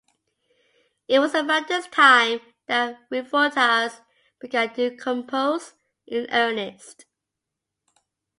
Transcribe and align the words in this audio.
It 1.07 1.19
was 1.19 1.35
around 1.35 1.67
this 1.67 1.85
time 1.85 2.39
that 2.65 3.07
Revueltas 3.11 4.01
began 4.39 4.73
to 4.73 4.97
compose 4.97 5.73
in 6.07 6.25
earnest. 6.31 7.05